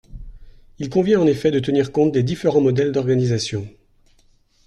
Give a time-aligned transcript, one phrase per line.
[0.79, 3.67] Il convient en effet de tenir compte des différents modèles d’organisation.